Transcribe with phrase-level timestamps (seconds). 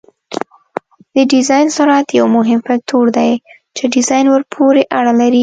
[1.15, 3.31] د ډیزاین سرعت یو مهم فکتور دی
[3.75, 5.39] چې ډیزاین ورپورې اړه لري